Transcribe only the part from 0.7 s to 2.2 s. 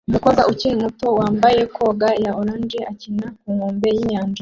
muto wambaye koga